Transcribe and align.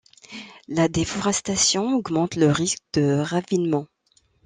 La 0.67 0.87
déforestation 0.87 1.95
augmente 1.95 2.35
le 2.35 2.47
risque 2.49 2.81
de 2.93 3.19
ravinement. 3.23 3.85